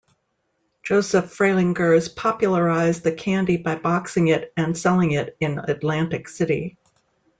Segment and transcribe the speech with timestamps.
[0.81, 6.79] Joseph Fralinger popularized the candy by boxing it and selling it in Atlantic City.